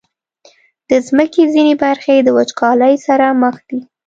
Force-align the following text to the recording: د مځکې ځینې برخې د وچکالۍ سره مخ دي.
د 0.89 0.91
مځکې 1.17 1.43
ځینې 1.53 1.73
برخې 1.83 2.15
د 2.21 2.27
وچکالۍ 2.37 2.95
سره 3.07 3.25
مخ 3.41 3.55
دي. 3.67 3.79